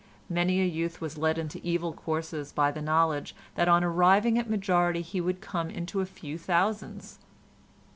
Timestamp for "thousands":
6.39-7.19